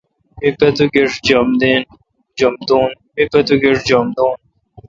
[0.41, 0.83] می پتو
[3.61, 4.33] پیݭ جم دون۔